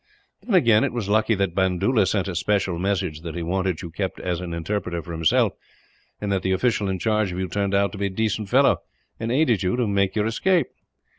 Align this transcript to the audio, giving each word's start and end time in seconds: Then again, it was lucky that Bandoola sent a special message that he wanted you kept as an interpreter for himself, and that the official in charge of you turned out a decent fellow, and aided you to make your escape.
Then 0.41 0.55
again, 0.55 0.83
it 0.83 0.93
was 0.93 1.07
lucky 1.09 1.35
that 1.35 1.53
Bandoola 1.53 2.07
sent 2.07 2.27
a 2.27 2.33
special 2.33 2.79
message 2.79 3.21
that 3.21 3.35
he 3.35 3.43
wanted 3.43 3.83
you 3.83 3.91
kept 3.91 4.19
as 4.19 4.41
an 4.41 4.51
interpreter 4.51 4.99
for 5.03 5.11
himself, 5.11 5.53
and 6.19 6.31
that 6.31 6.41
the 6.41 6.53
official 6.53 6.89
in 6.89 6.97
charge 6.97 7.31
of 7.31 7.37
you 7.37 7.47
turned 7.47 7.75
out 7.75 7.93
a 8.01 8.09
decent 8.09 8.49
fellow, 8.49 8.77
and 9.19 9.31
aided 9.31 9.61
you 9.61 9.75
to 9.75 9.85
make 9.85 10.15
your 10.15 10.25
escape. 10.25 10.69